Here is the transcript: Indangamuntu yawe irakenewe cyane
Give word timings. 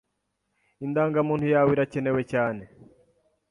Indangamuntu 0.85 1.45
yawe 1.53 1.69
irakenewe 1.73 2.21
cyane 2.31 2.63